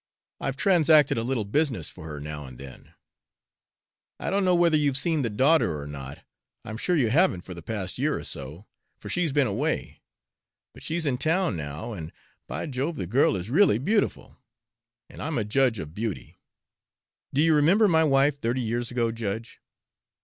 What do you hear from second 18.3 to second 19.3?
thirty years ago,